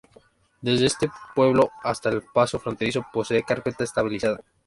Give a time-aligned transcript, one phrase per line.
[0.63, 4.39] Desde este pueblo hasta el paso fronterizo posee carpeta estabilizada.